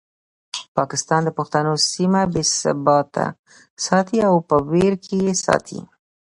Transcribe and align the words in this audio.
پاکستان 0.77 1.21
د 1.25 1.29
پښتنو 1.37 1.73
سیمه 1.91 2.21
بې 2.33 2.43
ثباته 2.59 3.25
ساتي 3.85 4.17
او 4.29 4.35
په 4.49 4.55
ویر 4.69 4.93
کې 5.05 5.15
یې 5.25 5.33
ساتي. 5.45 5.79